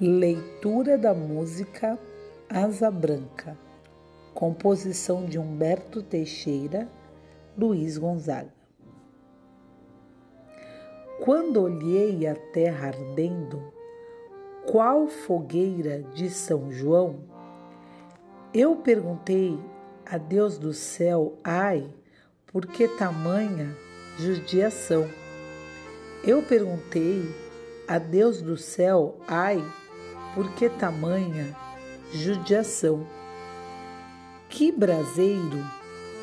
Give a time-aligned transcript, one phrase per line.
[0.00, 1.96] Leitura da música
[2.48, 3.56] Asa Branca,
[4.34, 6.88] composição de Humberto Teixeira,
[7.56, 8.52] Luiz Gonzaga.
[11.20, 13.72] Quando olhei a terra ardendo,
[14.66, 17.20] qual fogueira de São João,
[18.52, 19.56] eu perguntei
[20.04, 21.88] a Deus do céu, ai,
[22.48, 23.72] por que tamanha
[24.18, 25.08] judiação?
[26.24, 27.22] Eu perguntei
[27.86, 29.62] a Deus do céu, ai,
[30.34, 31.56] por que tamanha
[32.12, 33.06] judiação?
[34.48, 35.64] Que braseiro,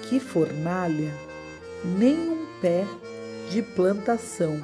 [0.03, 1.13] que fornalha,
[1.83, 2.85] nem um pé
[3.49, 4.63] de plantação.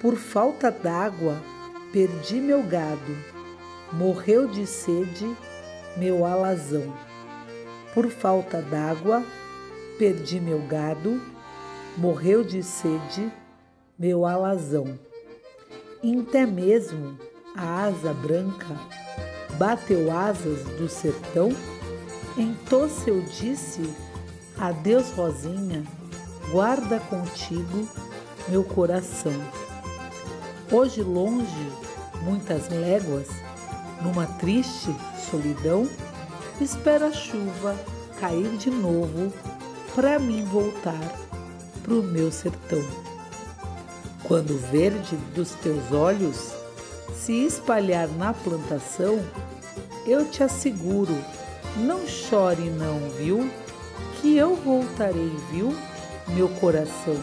[0.00, 1.42] Por falta d'água,
[1.92, 3.16] perdi meu gado,
[3.92, 5.36] morreu de sede
[5.96, 6.94] meu alazão.
[7.94, 9.24] Por falta d'água,
[9.98, 11.20] perdi meu gado,
[11.96, 13.32] morreu de sede
[13.98, 14.98] meu alazão.
[16.28, 17.18] Até mesmo
[17.58, 18.76] a asa branca
[19.58, 21.50] bateu asas do sertão?
[22.36, 23.92] Então se eu disse,
[24.56, 25.82] adeus Rosinha,
[26.52, 27.88] guarda contigo
[28.48, 29.32] meu coração.
[30.70, 31.72] Hoje longe,
[32.22, 33.26] muitas léguas,
[34.02, 34.94] numa triste
[35.28, 35.88] solidão,
[36.60, 37.74] espera a chuva
[38.20, 39.32] cair de novo
[39.96, 41.00] para mim voltar
[41.82, 42.84] pro meu sertão.
[44.22, 46.57] Quando o verde dos teus olhos
[47.28, 49.22] se espalhar na plantação,
[50.06, 51.14] eu te asseguro,
[51.76, 53.50] não chore não, viu?
[54.14, 55.76] Que eu voltarei, viu,
[56.28, 57.18] meu coração.